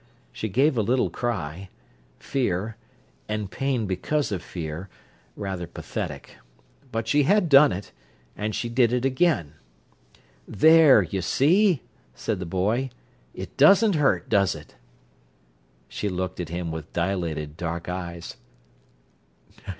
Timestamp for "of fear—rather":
4.31-5.67